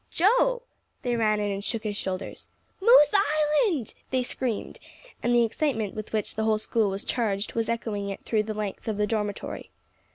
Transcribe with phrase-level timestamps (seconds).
[0.09, 0.63] "Joe!"
[1.03, 2.47] They ran in and shook his shoulders.
[2.81, 3.11] "Moose
[3.67, 4.79] Island!" they screamed,
[5.21, 8.55] and the excitement with which the whole school was charged was echoing it through the
[8.55, 9.69] length of the dormitory.